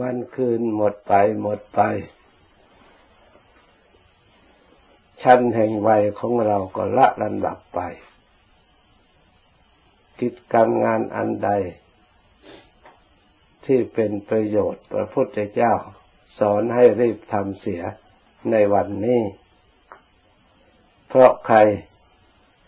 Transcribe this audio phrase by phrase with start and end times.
[0.00, 1.80] วันคืนหมดไปหมดไป
[5.22, 7.80] ชั้นแห่งวัยของเราก็ละลันดับไป
[10.20, 11.50] กิจการงานอันใด
[13.64, 15.74] ที่เป็นประโยชน์พระพุทธเจ้า
[16.38, 17.82] สอนให้รีบทำเสีย
[18.50, 19.22] ในวันนี้
[21.08, 21.58] เพราะใคร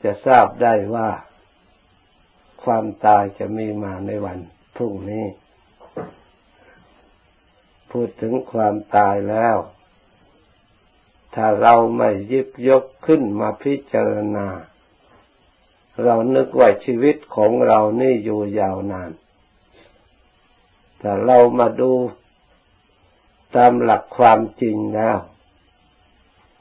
[0.04, 1.08] จะทราบได้ว่า
[2.64, 4.38] ความตายจะมีมาในวัน
[4.76, 5.24] พรุ่งนี้
[7.90, 9.56] พูดถึงความตายแล้ว
[11.34, 14.48] ถ้าเราไม่ยิบยกขึ้นมาพิจารณา
[16.02, 19.10] เรานึกว่าชีวิตของเรานี่อยู่ยาวนาน
[20.98, 21.92] แต่เรามาดู
[23.56, 25.18] ตามหลักความจริงแล้ว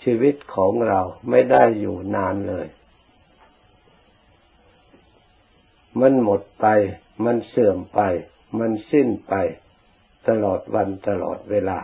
[0.03, 2.67] ชีวิตของเราไม่ได้อยู่นานเลย
[5.99, 6.65] มันหมดไป
[7.25, 7.99] มันเสื่อมไป
[8.59, 9.33] มันสิ้นไป
[10.27, 11.79] ตลอดวันตลอดเวลา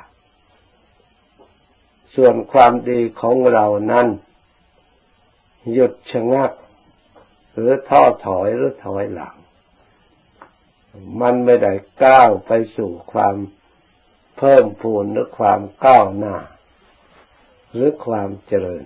[2.16, 4.08] ส่วนความดีของเรานั้น
[5.72, 6.52] หยุดชะงัก
[7.54, 9.36] หรือท้อถอยหรือถอยหลัง
[11.22, 13.36] มันไม่ได้ก้าวไปสู่ความ
[14.38, 16.36] เพิ่มพูนหรือความก้าวหน้า
[17.74, 18.86] หรือความเจริญ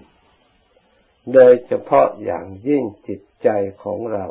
[1.33, 3.49] โดยเฉพาะอย่างยิ่งจิตใจ
[3.83, 4.25] ของเรา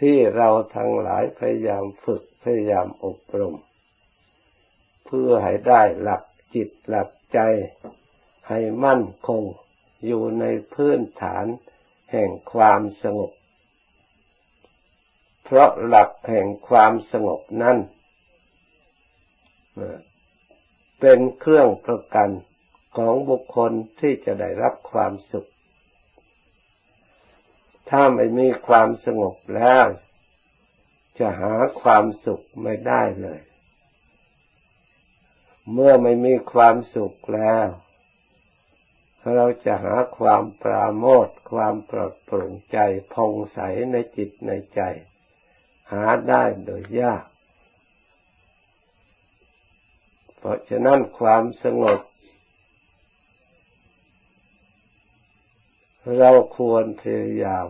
[0.00, 3.56] ที่เราทั้งหลายพยายามฝึกพยายามอบรม
[5.06, 6.22] เพื่อให้ได้หลัก
[6.54, 7.38] จิตหลักใจ
[8.48, 9.42] ให้มั่นคง
[10.06, 11.46] อยู่ในพื้นฐาน
[12.12, 13.32] แห่งความสงบ
[15.44, 17.78] เพราะหลักแห่งความสงบนั้น
[21.00, 22.28] เป็นเครื่องประกัน
[22.96, 25.48] ของบุคคลที่จะได้รับความสุข
[27.90, 29.86] ถ้าไม่มีความสงบแล้ว
[31.18, 33.40] จะหาความสุขไม่ได้เลย
[35.72, 37.66] เมื่อไม่มีความสุขแล้ว
[39.34, 42.78] เราจะหาความปราโมทความปลดปร่งใจ
[43.12, 43.58] พองใส
[43.92, 44.80] ในจิตในใจ
[45.92, 47.24] หาได้โดยยาก
[50.36, 52.00] เพราะฉะนั้นความสงบ
[56.18, 57.66] เราควรพยายาม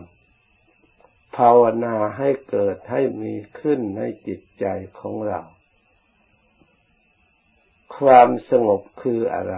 [1.37, 4.65] ภาวนาให้เกิดให้มีขึ้นในจิตใจ
[4.99, 5.41] ของเรา
[7.99, 9.55] ความสงบคืออะไร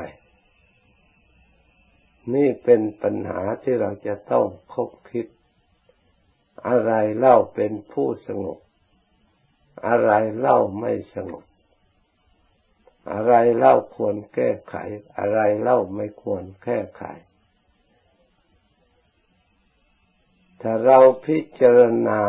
[2.33, 5.25] นี่เป็นปัญหาที่เราจะต้องคบคิด
[6.67, 8.57] อะไรเล่าเป็นผู้สงบ
[9.87, 11.43] อะไรเล่าไม่สงบ
[13.13, 14.75] อะไรเล่าควรแก้ไข
[15.17, 17.03] อะไรเล่าไม่ควรแก้ไข
[20.61, 22.21] ถ้าเราพิจารณา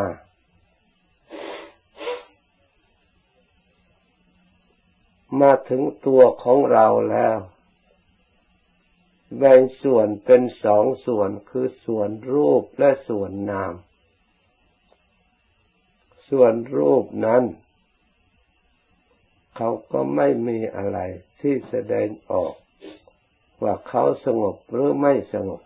[5.41, 7.37] มาถึงตัวของเราแล้ว
[9.37, 13.73] แบ่งส่วนเป็นสองส่วนคือส่วนรูปและส่วนนาม
[16.29, 17.43] ส่วนรูปนั้น
[19.55, 20.99] เขาก็ไม่มีอะไร
[21.39, 22.53] ที่แสดงออก
[23.63, 25.61] ว่าเขาสงบหรือไม่สงบ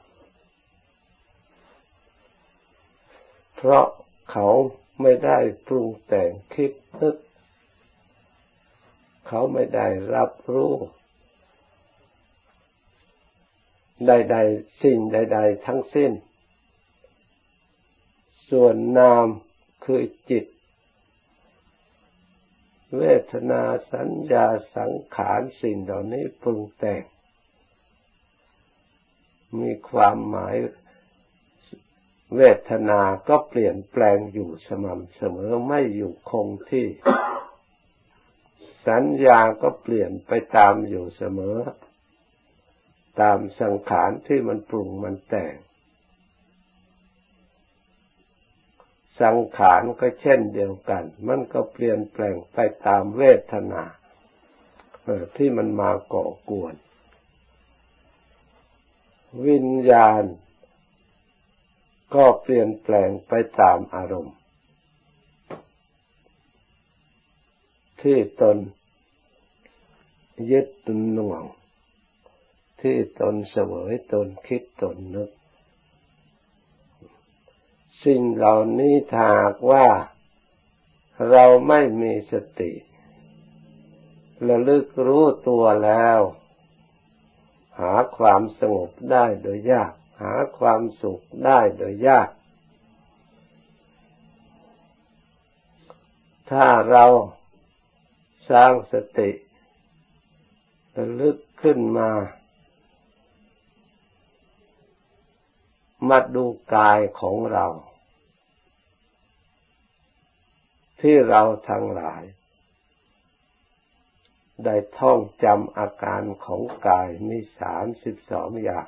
[3.56, 3.86] เพราะ
[4.32, 4.48] เขา
[5.02, 5.38] ไม่ได้
[5.68, 7.16] ปรุงแต่งคิดนึก
[9.28, 10.74] เขาไม่ได้รับรู้
[14.08, 16.12] ใดๆสิ่งใด ๆ ทั้งสิ้น
[18.50, 19.26] ส่วนนาม
[19.86, 20.46] คือจิต
[22.98, 23.62] เวทนา
[23.94, 27.04] สัญญาสังขารสิ่งเหล่านี้ปรุงแต่ง
[29.62, 30.56] มีความหมาย
[32.36, 36.88] เวทนาก็เปลี่ยนแปลงอยู่สม่ำเสมอไม่อยู่คงที่
[38.88, 41.58] สัญญาก็เปลี่ยนไปตามอยู่เสมอ
[43.22, 45.56] ตามสังขารที่มันปรุงมันแต่ง
[49.22, 53.84] สังขารก็เช่นเดียวกัน มันก็เปลี่ยนแปลงไปตามเวทนา
[55.38, 56.76] ที่มันมาก่อกวน
[59.48, 60.24] วิญญาณ
[62.16, 64.36] ก็เปลี่ยนแปลงไปตามอารมณ์
[68.02, 68.58] ที่ตน
[70.52, 71.44] ยึดตนหน่วง
[72.82, 75.30] ที่ตนเสวยตนคิดตนนึก
[78.04, 79.88] สิ่งเหล่านี้ถ้าหากว่า
[81.30, 82.72] เราไม่มีสติ
[84.48, 86.20] ระลึกรู้ตัวแล้ว
[87.80, 89.92] หาความสงบได้โดยยาก
[90.22, 92.30] หาความสุขได้โดยยาก
[96.52, 97.06] ถ้าเรา
[98.50, 99.30] สร้างสติ
[100.98, 102.12] ระลึกขึ้นมา
[106.10, 106.46] มาดู
[106.76, 107.66] กายของเรา
[111.02, 112.24] ที่เราทั้งหลาย
[114.64, 118.88] ได้ท่องจำอาการของกายมีสามสิบสองอย่าง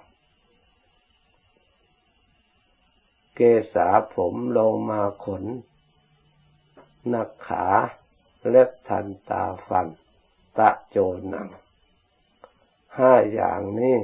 [3.36, 3.40] เก
[3.74, 5.44] ษาผมโลมาขน
[7.14, 7.66] นักขา
[8.50, 9.88] เล็บทันตาฟัน
[10.58, 10.98] ตะโจ
[11.30, 11.48] หนัง
[12.98, 13.98] ห้าอย่างนี้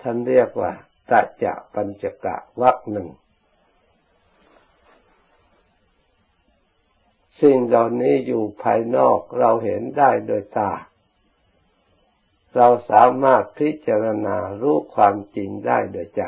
[0.00, 0.72] ท่านเรียกว่า
[1.10, 3.08] ตะจะปัญจกะวักหนึ่ง
[7.40, 10.72] สิ่งเหล่านี้อยู่ภายนอกเราเห็นได้โดยตา
[12.56, 16.22] เราสามารถพิจารณารู้ความจริงได้โดยใจ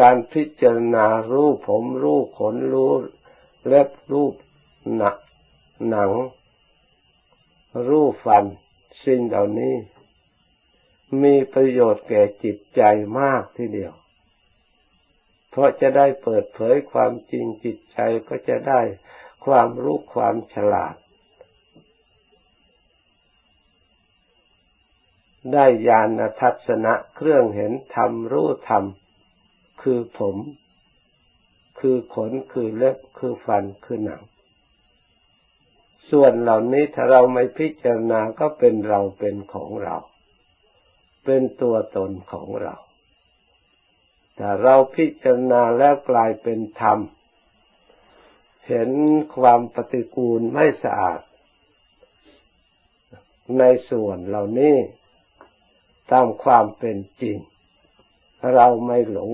[0.00, 3.00] การพิจารณารูปผมรูปขนรูป
[3.66, 4.34] เล็บรูป
[4.94, 5.16] หนัก
[5.88, 6.12] หนัง
[7.88, 8.44] รูปฟัน
[9.04, 9.74] สิ่งเหล่านี้
[11.22, 12.82] มีประโยชน์แก่จิตใจ
[13.18, 13.94] มากทีเดียว
[15.50, 17.98] เพราะจะได้เปิดเผยความจริงจิตใจ
[18.28, 18.80] ก็จะได้
[19.44, 20.94] ความรู้ความฉลาด
[25.52, 28.84] ได้ญาณทัศนะเครื่องเห็นธรรมรู้ธรรม
[29.84, 30.36] คือผม
[31.80, 34.22] คือขนคือเล็บคือฟันคือหนัง
[36.10, 39.96] ส่วนเหล่านี้ถ้าเราไม่พิจารณาก็เป็นเราเป็นของเรา
[41.24, 42.74] เป็นตัวตนของเรา
[44.36, 46.98] แต่เราพิจารณาแล้วกลายเป็นธรรม
[48.68, 48.90] เห็น
[49.36, 51.20] ความปฏิกูลไม่สะอาด
[53.58, 54.76] ในส่วนเหล่านี้
[56.10, 57.36] ตามความเป็นจริง
[58.54, 59.30] เราไม่หลง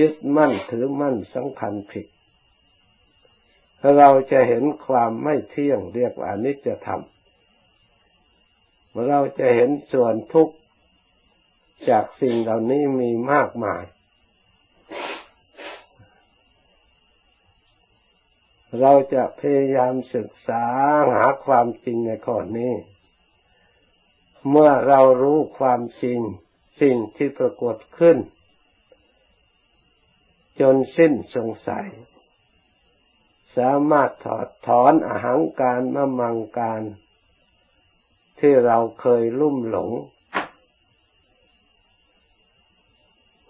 [0.00, 2.06] ยึดมั่นถือมั่นสำคัญผิด
[3.96, 7.02] เราจะเห็นความไม่เที่ยงเรียกว่านิจธรรม
[9.08, 10.54] เราจะเห็นส่วนทุกข์
[11.88, 13.82] จากสิ่งเหล่านี้มีมากมาย
[18.80, 20.64] เราจะพยายามศึกษา
[21.14, 22.72] หาความจริงในข้อนี้
[24.50, 26.20] เมื่อเรารู้ความจริง
[26.80, 28.16] สิ่งที่ปรากฏขึ้น
[30.60, 31.88] จนสิ้นสงสัย
[33.56, 36.82] สามารถถอดถอนอหังการมะมังการ
[38.40, 39.90] ที่เราเคยลุ่มหลง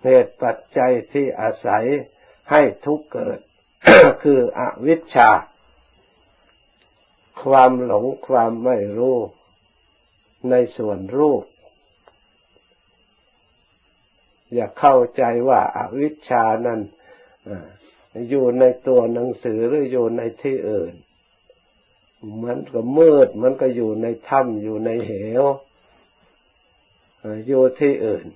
[0.02, 1.84] เหตุปัจจัยที่อาศัย
[2.50, 3.38] ให้ทุกเกิด
[4.22, 5.30] คืออวิชชา
[7.44, 9.18] ความหลงความไม่รู้
[10.50, 11.42] ในส่วนรูป
[14.54, 16.80] อย่าเข้าใจว่าอาวิชชานั้น
[18.30, 20.94] อยู่ในตัวหนังสือหรืออยู่ในที่อื่น
[22.44, 25.12] มันก็มืด มันก็อยู่ในถ้ำอยู่ในเห
[25.42, 25.44] ว
[27.48, 28.26] อยู่ที่อื่น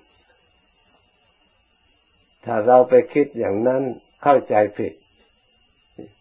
[2.45, 3.83] ถ้าเราไปคิดอย่างนั้น
[4.23, 4.93] เข้าใจผิด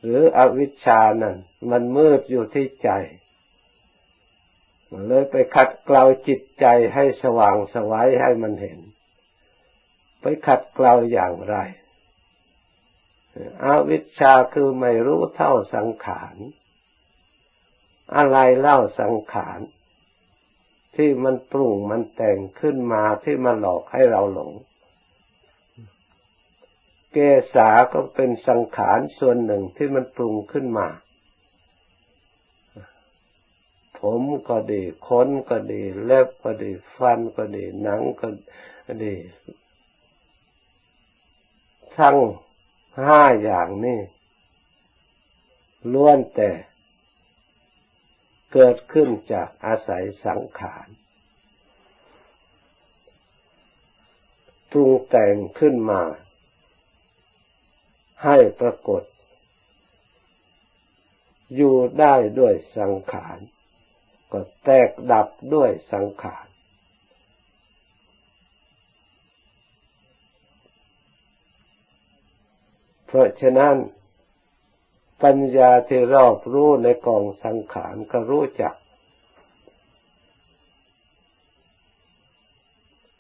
[0.05, 1.37] หรืออวิชชานั่น
[1.71, 2.91] มันมืดอยู่ที่ใจ
[5.07, 8.79] เลยไปขัดเกลาจิตใจให้สว่างสวัยให้มันเห็น
[10.21, 11.57] ไปขัดเกลาอย่างไร
[13.65, 16.37] อวิชชาคือไม่รู้เท่าสังขาร
[18.17, 19.61] อะไรเล่าสังขาร
[20.97, 24.53] ที่มันปรุงมันแต่งขึ้นมาที่มาหลอกให้เราหลง
[27.13, 27.19] เก
[27.55, 30.89] ษาก็เป็นสังขารส่วนหนึ่งที่มันปรุงขึ้นมา
[34.01, 38.29] ผมก็ดีขนก็ดี เล็บก็ดี ฟันก็ดี หนังก็
[39.05, 39.15] ดี
[42.01, 42.17] ทั้ง
[43.05, 44.01] ห้าอย่างนี้
[45.93, 46.51] ล้วนแต่
[48.53, 50.87] เกิดขึ้นจากอาศัยสังขาร
[54.71, 56.03] ปรุงแต่งขึ้นมา
[58.25, 59.03] ให้ปรากฏ
[61.55, 63.39] อยู่ได้ด้วยสังขาร
[64.33, 66.48] ก็แตกดับด้วยสังขาร
[73.11, 73.77] เพราะฉะนั้น
[75.23, 78.75] ปัญญาที่รอบรู้ในกองสังขารก็รู้จัก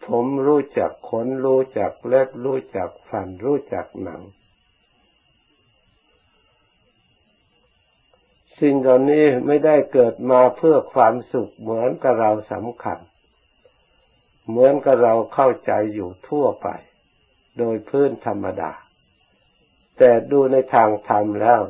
[0.07, 4.23] ผมรู้จักขนรู้จักเล็บรู้จักฟันรู้จักหนัง
[8.61, 12.99] สิ่งเหล่านี้ไม่ได้เกิดมาเพื่อความสุขเหมือนกับเราสำคัญ
[14.49, 16.69] เหมือนกับเราเข้าใจอยู่ทั่วไป
[17.59, 18.73] โดยพื้นธรรมดา
[19.99, 21.61] แต่ดูในทางธรรมแล้ว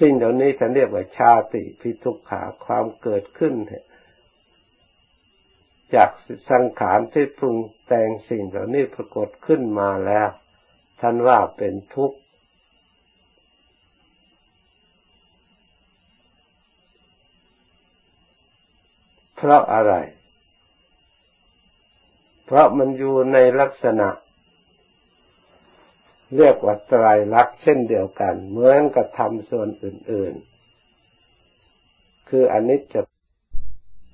[0.00, 3.54] สิ่งเหล่านี้ท่านเรียกว่าชาติพิทุกขาความเกิดขึ้น
[5.94, 6.10] จาก
[6.50, 7.56] สังขารที่ปรุง
[7.86, 10.28] แต่งสิ่งเหล่านี้ปรากฏขึ้นมาแล้ว
[11.00, 12.18] ท่านว่าเป็นทุกข์
[19.36, 19.94] เพราะอะไร
[22.46, 24.08] เพราะมันอยู่ในลักษณะ
[26.36, 27.04] เรียกว่าไตร
[27.34, 30.34] ลักษณ์เช่นเดียวกัน เหมือนกับทำส่วนอื่น
[31.52, 33.00] ๆ คืออันนี้จะ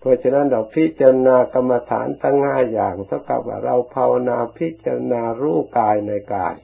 [0.01, 6.55] เพราะฉะนั้นเราพิจารณากรรมฐานทั้งห้าอย่างเท่ากับว่าเราภาวนาพิจารณารู้กายในกาย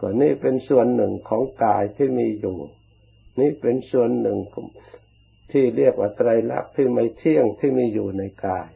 [0.00, 2.58] ก็นี่เป็นส่วนหนึ่งของกายที่มีอยู่
[3.40, 4.38] นี่เป็นส่วนหนึ่ง
[5.52, 8.68] ที่เรียกว่าไตรลักษณ์ที่ไม่เที่ยงที่มีอยู่ในกาย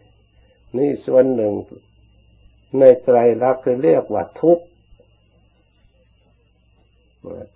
[0.78, 1.54] นี่ส่วนหนึ่ง
[2.78, 4.64] ในไตรลักษณ์คือเรียกว่าทุกข์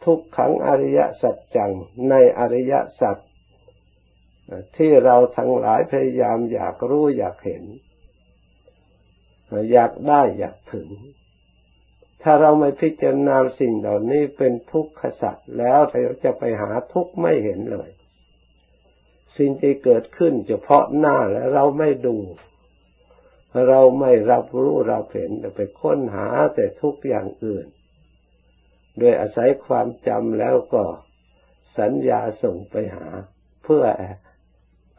[0.04, 1.72] ทุกขังอริยสัจจัง
[2.10, 3.16] ในอริยสัจ
[4.76, 7.64] ที่เราทั้งหลายพยายามอยากรู้อยากเห็น
[9.72, 10.88] อยากได้อยากถึง
[12.22, 17.90] ถ้าเราไม่พิจารณาสิ่งเหล่านี้เป็นทุกขสัจแล้วเราจะไปหาทุกข์ไม่เห็นเลย
[19.36, 22.16] สิ่งที่เกิดขึ้นเฉพาะหน้าแล้วเราไม่ดู
[23.68, 27.66] เราไม่รับรู้เราเห็นไปค้นหาแต่ทุกอย่างอื่น
[29.00, 30.84] โดยอาศัยความจำแล้วก็
[31.78, 33.06] สัญญาส่งไปหา
[33.64, 33.84] เพื่อ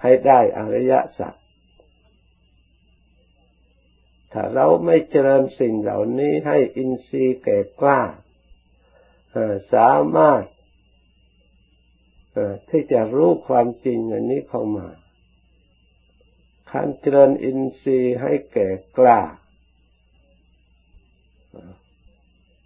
[0.01, 1.34] ให้ได้อริยสัจ
[4.34, 8.01] ถ้าเราไม่เจริญสิ่งเหล่านี้ให้อินทรีย์แก่กล้า
[9.74, 10.43] สามารถ
[12.70, 14.88] ที่จะรู้ความจริงอันนี้เข้ามา
[16.72, 19.20] การเจริญอินทรีย์ให้แก่กล้า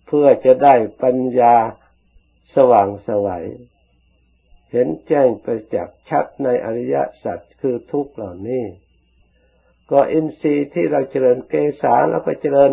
[0.08, 1.56] เพื่อจะได้ปัญญา
[2.56, 3.46] สว่างสวัย
[4.72, 8.66] เห็นแจ้งไปจากชัดในอริยสัจคือทุกเหล่านี้
[9.92, 12.72] ก็อินทรีย์ที่เราเจริญเกษาแล้วก็เจริญ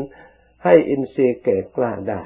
[0.65, 2.23] ให้อินทรีย์เก่กล้าได้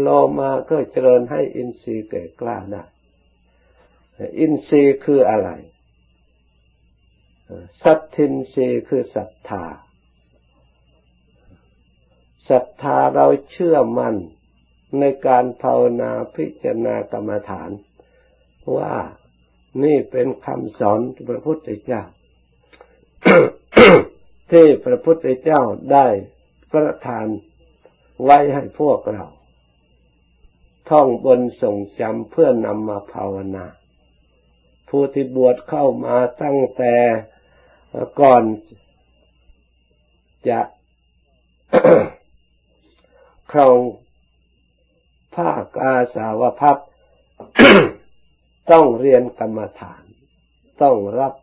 [0.00, 0.08] โล
[0.38, 2.84] มาก็เจริญให้อินทรีย์เก่กล้าได้
[4.38, 5.50] อินทรีย์คืออะไร
[7.82, 9.64] สัตทินทรีย์คือศรัทธา
[12.48, 14.16] ศรัทธาเราเชื่อมั่น
[15.00, 17.70] ในการภาวนาพิจารณากรรมฐาน
[18.76, 18.94] ว่า
[19.82, 22.02] นี่เป็นคำสอนพระพุทธเจ้า
[24.50, 25.60] ที่พระพุทธเจ้า
[25.92, 26.06] ได้
[26.72, 27.26] ประทาน
[28.24, 29.26] ไว้ให้พวกเรา
[30.90, 33.66] ท่องบนส่งจำเพื่อนำมาภาวนา
[34.88, 36.94] ผู้ที่บวชเข้ามาตั้งแต่
[38.20, 38.42] ก่อน
[40.48, 40.60] จะ
[43.52, 43.76] ครอง
[45.36, 46.76] ภาคอาสาวพัฒ
[48.70, 50.02] ต้องเรียนกรรมฐาน
[50.82, 51.34] ต้องรับ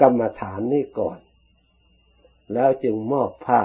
[0.00, 1.18] กรรมฐานนี้ก่อน
[2.52, 3.62] แล้วจึงมอบผ้า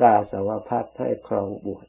[0.00, 1.86] กาสาวพัฒให้ครองบวช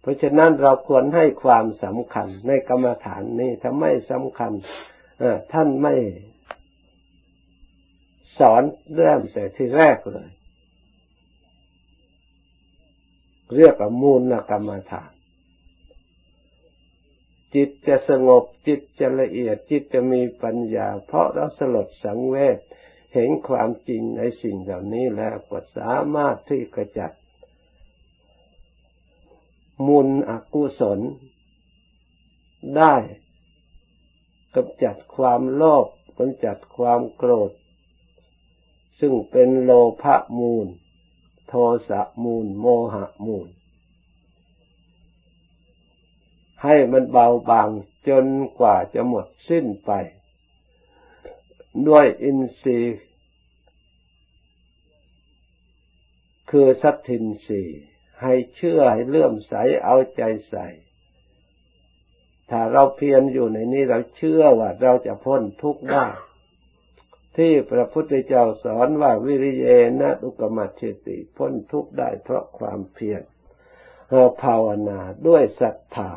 [0.00, 4.52] เพราะฉะนั้นเราควรให้ความสำคัญในกรรมฐานนี้ถ้าไม่สำคัญ
[5.52, 5.94] ท่านไม่
[8.38, 8.62] สอน
[8.94, 10.30] เริ่มแต่ที่แรกเลย
[13.54, 15.10] เรียกว่ามูลกรรมฐาน
[17.54, 22.58] จิตจะสงบจิตจะละเอียดจิตจะมีปัญญา เพราะเราสลดสังเวช
[23.14, 27.12] เห็นความจริงในสิ่งเหล่านี้แล้วก็สามารถที่กระจัด
[29.86, 31.00] มูลอกุศล
[32.76, 32.94] ได้
[34.54, 35.86] กำจัดความโลภ
[36.18, 37.50] กำจัดความโกรธ
[39.00, 39.72] ซึ่งเป็นโล
[40.02, 40.66] ภะมูล
[41.48, 41.54] โท
[41.88, 43.48] สะมูล โมหะมูล
[46.62, 47.68] ให้มันเบาบาง
[48.08, 48.26] จน
[48.58, 49.90] กว่าจะหมดสิ้นไป
[51.88, 52.98] ด้วยอินทรีย์
[56.50, 57.62] คือสัตทินสี
[58.22, 60.66] ให้เชื่อให้เลื่อมใสเอาใจใส่
[62.50, 66.04] ถ้าเราเพียรอยู่ในนี้เราเชื่อว่าเราจะพ้นทุกข์ได้
[67.36, 69.66] ที่พระพุทธเจ้าสอนว่าวิริเย
[70.00, 73.22] นะอุกมัชติพ้นทุกข์ได้เพราะความเพียร
[74.10, 76.10] เราภาวนาด้วยศรัทธา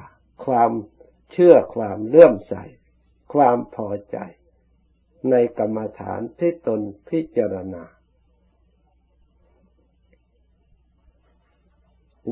[0.46, 0.72] ความ
[1.32, 2.54] เชื่อความเลื่อมใส
[3.34, 4.18] ความพอใจ
[5.30, 7.84] ในกรรมฐานที่ตนพิจารณา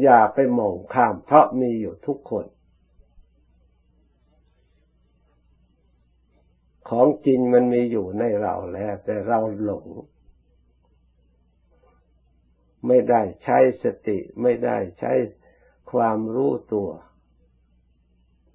[0.01, 2.45] อย่าไปมองข้ามเพราะมีอยู่ทุกคน
[6.89, 9.87] ของจริงมันมีอยู่ในเราแล้ว แต่เราหลง
[12.87, 15.13] ไม่ได้ใช้สติ ไม่ได้ใช้
[15.91, 16.89] ความรู้ตัว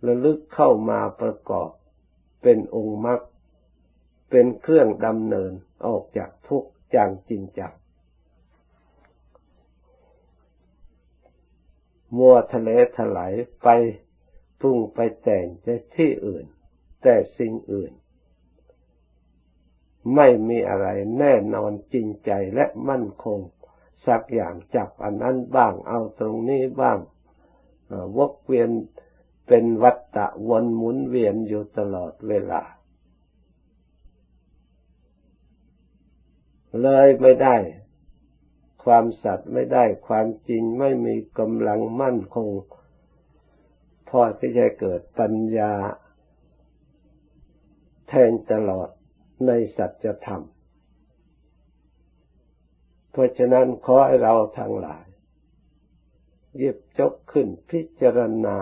[0.06, 1.70] ระลึกเข้ามาประกอบ
[2.42, 3.20] เป็นองค์มรรค
[4.30, 5.52] เป็นเครื่องดำเนิน
[5.86, 7.72] ออกจากทุกข์อย่างจริงจัง
[12.16, 13.68] มัวทะเลถลายไป
[14.60, 16.44] ปรุงไปแต่งในที่อื่น
[17.02, 17.92] แต่สิ่งอื่น
[20.14, 23.38] ไม่มีอะไรแน่นอนจริงใจและมั่นคง
[24.06, 26.98] สักอย่างจับอันนั้นบ้างเอาตรงนี้บ้าง
[28.16, 28.70] วกเวียน
[29.48, 32.62] เป็นวัฏฏะวนหมุนเวียนอยู่ตลอดเวลา
[36.82, 37.56] เลยไม่ได้
[38.84, 42.48] ความสัตย์ไม่ได้ความจริงไม่มีกำลังมั่นคง
[44.08, 45.72] พอที่จะเกิดปัญญา
[48.08, 48.88] แทงตลอด
[49.46, 50.42] ในสัจธรรม
[53.10, 55.06] เพราะฉะนั้นขอให้เราทั้งหลาย
[56.56, 58.58] หยิบจกขึ้นพิจารณา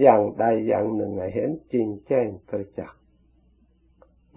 [0.00, 3.00] อย่างใดอย่างหนึ่งเห็นจริงแจ้งประจักษ์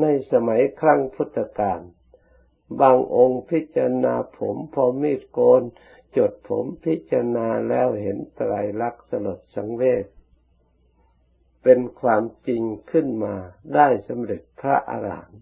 [0.02, 1.82] ในสมัยครั้งพุทธกาล
[2.82, 5.62] บางองค์พิจารณาผมพอมีดโกน
[6.18, 10.06] จดผมพิจารณาแล้วเห็นไตรลักษณ์สลดสังเวช
[11.64, 13.36] เป็นความจริงขึ้นมา
[13.76, 15.42] ได้สำเร็จพระอรหันต์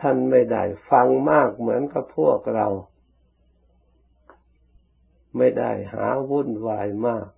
[0.00, 2.68] ท่านไม่ได้ฟังมากเหมือนกับพวกเรา
[5.36, 7.28] ไม่ได้หาวุ่นวายมาก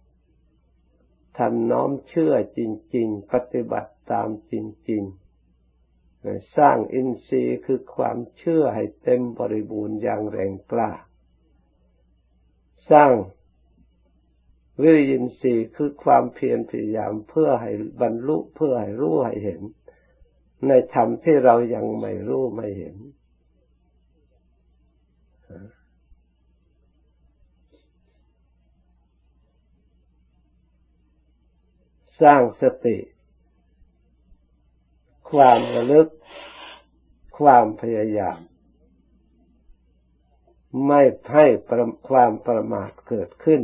[1.38, 2.60] ทำน้อมเชื่อจ
[2.94, 4.54] ริง ๆ ปฏิบัติตามจ
[4.90, 5.02] ริง
[5.78, 10.90] ๆ สร้างอินทรีย์คือความเชื่อให้เต็มบริบูรณ์อย่างแรงกล้า
[12.90, 13.12] สร้าง
[14.80, 19.60] วิริยินทรีย์คือความเพียรพยายามเพื่อให้บรรลุเพื่อให้รู้ให้เห็น
[20.68, 22.96] ในธรรมที่เรายังไม่รู้ไม่เห็น
[32.22, 32.98] สร้างสติ
[35.30, 36.08] ความระลึก
[37.38, 38.38] ความพยายาม
[40.86, 41.46] ไม่ให้
[42.08, 43.60] ความประมาทเกิดขึ้น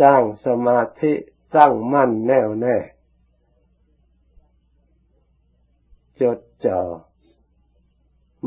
[0.00, 1.12] สร้างสมาธิ
[1.56, 2.76] ตั้งมั่นแน่วแน่
[6.20, 6.80] จดจ่อ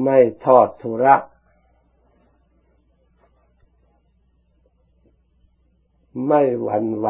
[0.03, 1.15] ไม่ทอดทุระ
[6.27, 7.07] ไม่หวั่นไหว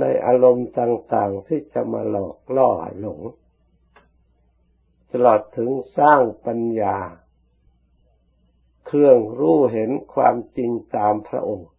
[0.00, 3.20] ในอารมณ์ต่าง ๆ ที่จะมาหลอกล่อหลง
[5.10, 6.96] ตลอดถึงสร้างปัญญา
[8.86, 11.70] เครื่องรู้เห็นความจริงตามพระองค์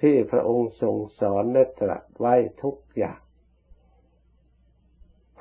[0.00, 3.20] ที่พระองค์ทรงสอนและตรัสไว้ทุกอย่าง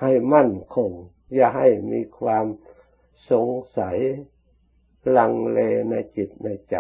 [0.02, 0.92] ให้มั่นคง
[1.34, 2.46] อย่าให้มีความ
[3.32, 3.98] สงสัย
[5.18, 6.78] ลังเลในจิตในใจ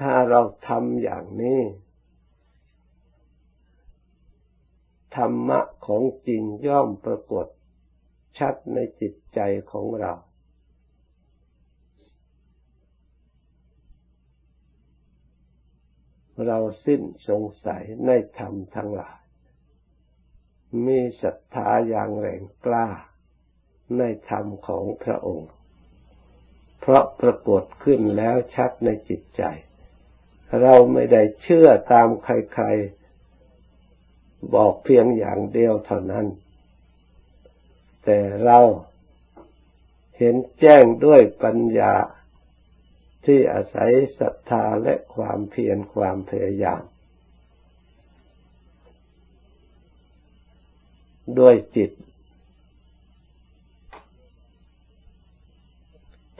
[0.00, 1.60] ถ้าเราทำอย่างนี้
[5.16, 7.46] ธรรมะของจริงย่อมปรากฏ
[8.38, 9.40] ชัดในจิตใจ
[9.72, 10.12] ของเรา
[16.46, 19.18] เราสิ้นสงสัยในธรรมทั้งหลาย
[20.86, 22.86] มีศรัทธาอย่างแรงกล้า
[23.98, 25.50] ในธรรมของพระองค์
[26.80, 29.42] เพราะปรากฏขึ้นแล้วชัดในจิตใจ
[30.62, 36.26] เราไม่ได้เชื่อตามใครๆ บอกเพียงอย่างเดียวเท่านั้น
[38.04, 38.58] แต่เรา
[40.18, 41.94] เห็นแจ้งด้วยปัญญา
[43.26, 46.82] ที่อาศัยศรัทธาและความเพียรความพยายาม
[51.38, 51.90] ด้วยจิต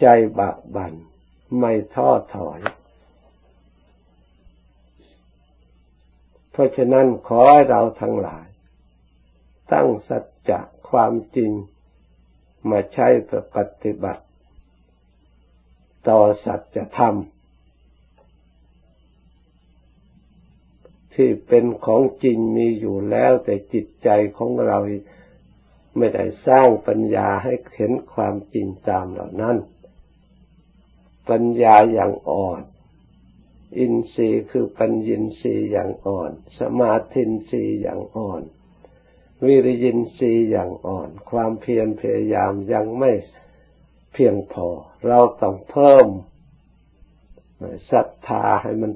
[0.00, 0.06] ใจ
[0.38, 0.94] บากบัน่น
[1.58, 2.60] ไม่ท้อถอย
[6.50, 8.46] เพราะฉะนั้นขอให้เราทั้งหลาย
[9.72, 11.50] ตั้งสัจจะความจริง
[12.70, 13.08] มาใช้
[13.54, 14.23] ปฏิบัติ
[16.08, 17.14] ต่อสัจธรรม
[21.14, 24.78] ที่เป็นของจริงมีอยู่แล้ว แต่จิตใจของเรา
[25.96, 29.56] ไม่ได้สร้างปัญญาให้เห็นความจริงตามเหล่านั้น
[31.30, 32.62] ปัญญาอย่างอ่อน
[33.78, 38.42] อินทรีย์คือปัญญินทรีย์อย่างอ่อน สมาธินทรีย์อย่างอ่อน
[39.46, 43.12] วิริยินทรีย์อย่างอ่อน ความเพียรพยายามยังไม่
[44.14, 44.66] เพียงพอ
[45.06, 46.06] เราต้องเพิ่ม
[47.90, 48.92] ศรัทธาให้มัน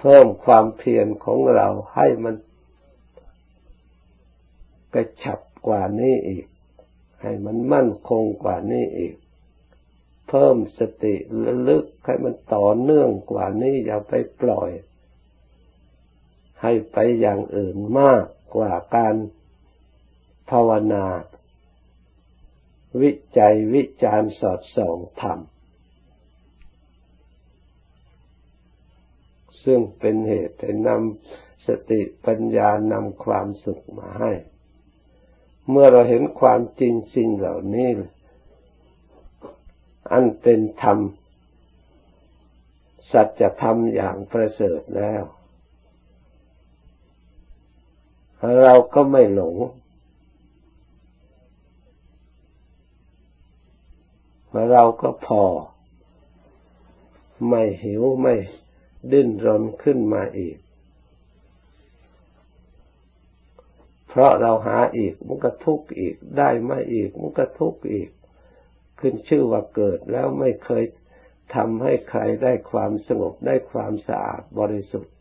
[0.00, 2.34] เพิ่มความเพียรของเราให้มัน
[4.94, 6.46] กระชับกว่านี้อีก
[7.22, 9.14] ให้มันมั่นคงกว่านี้อีก
[10.28, 14.70] เพิ่มสติระลึกให้มันต่อเนื่องกว่านี้อย่าไปปล่อย
[16.62, 18.24] ให้ไปอย่างอื่นมาก
[18.56, 19.14] กว่าการ
[20.50, 21.04] ภาวนา
[23.02, 25.38] วิจัยวิจารสอดส่องธรรม
[29.64, 34.32] ซึ่งเป็นเหตุให้นำสติปัญญานำความสุขมาให้
[35.68, 37.88] เมื่อเราเห็นความจริงสิ่งเหล่านี้
[40.12, 40.98] อันเป็นธรรม
[43.12, 45.22] สัจธรรมอย่างประเสริฐแล้ว
[48.62, 49.56] เราก็ไม่หลง
[54.70, 55.42] เราก็พอ
[57.48, 58.34] ไม่หิวไม่
[59.12, 60.56] ดิ้นรนขึ้นมาอีก
[64.08, 68.08] เพราะเราหาอีกมันก็ทุกข์อีกได้มาอีกมันก็ทุกข์อีก
[69.00, 70.84] ขึ้นชื่อว่าเกิดแล้วไม่เคย
[71.54, 75.14] ทำให้ใครได้ความสงบได้ความสะอาดบริสุทธิ์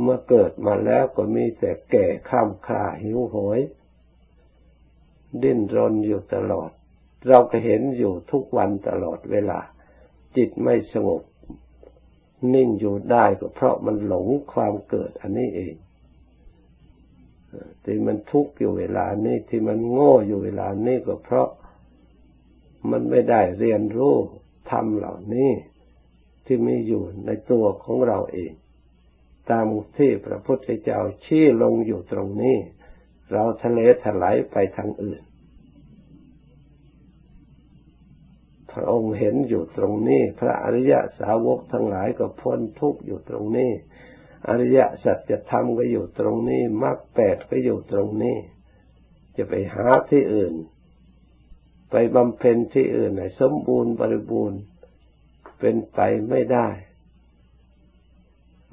[0.00, 3.60] เมื่อเกิดมาแล้วก็มีแต่แก่ข้ามคาหิวโหย
[5.42, 6.70] ดิ้นรนอยู่ตลอด
[7.28, 9.60] เราก็เห็นอยู่ทุกวันตลอดเวลา
[10.36, 11.22] จิตไม่สงบ
[12.54, 15.74] นิ่งอยู่ได้ก็เพราะมันหลงความเกิดอันนี้เอง
[17.84, 21.48] ที่มันทุกข์อยู่เวลานี้ที่มันโง่อยู่เวลานี้ก็เพราะ
[22.90, 24.16] มันไม่ได้เรียนรู้
[24.70, 25.50] ทำเหล่านี้
[26.44, 28.52] ที่มีอยู่ในตัวของเราเอง
[29.50, 29.66] ตาม
[29.96, 32.56] ที่พระพุทธเจ้าชี้ลงอยู่ตรงนี้
[33.32, 35.22] เราทะเลถลายไปทางอื่น
[38.70, 43.70] พระองค์เห็นอยู่ตรงนี้ พระอริยสาวกทั้งหลายก็พ้นทุกข์อยู่ตรงนี้
[44.48, 48.36] อริยสัจธรรมก็อยู่ตรงนี้มรรคแปดก็อยู่ตรงนี้
[49.36, 50.54] จะไปหาที่อื่น
[51.90, 54.60] ไปบำเพ็ญที่อื่นให้สมบูรณ์บริบูรณ์
[55.58, 56.68] เป็นไปไม่ได้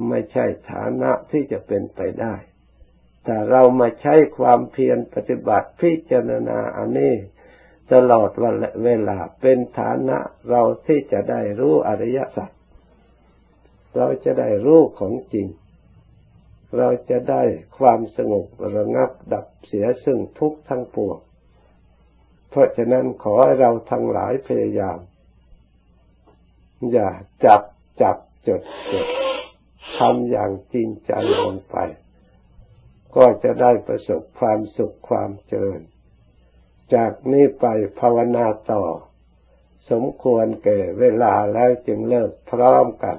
[0.10, 2.36] ไม่ใช่ฐานะที่จะเป็นไปได้
[3.26, 7.14] แต่เรามาใช้ความเพียรปฏิบัติพิจารณาอันนี้
[7.94, 8.56] ตลอดวัน
[8.86, 10.18] เวลาเป็นฐานะ
[10.50, 12.52] เราที่จะได้รู้อริยสัจ
[13.98, 15.48] เราจะได้รู้ของจริง
[16.78, 17.44] เราจะได้
[17.78, 21.18] ความสงบระงับดับเสียซึ่งทุกข์ทั้งปวง
[22.50, 25.00] เพราะฉะนั้นขอให้เราทั้งหลายพยายาม
[26.92, 27.10] อย่า
[27.46, 27.62] จับ
[28.02, 29.06] จับจดจด
[29.98, 31.78] ทำอย่างจริงจังลงไป
[33.16, 35.82] ก็จะได้ประสบความสุขความเจริญ
[36.96, 37.66] จากนี้ไป
[38.00, 38.84] ภาวนาต่อ
[39.92, 43.18] สมควรแก่เวลาแล้วจึงเลิกพร้อมกัน